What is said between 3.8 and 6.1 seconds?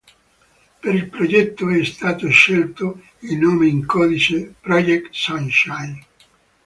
codice "Project Sunshine".